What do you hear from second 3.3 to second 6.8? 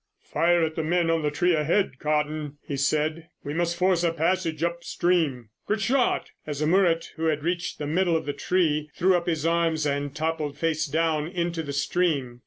"We must force a passage up stream.... Good shot!" as a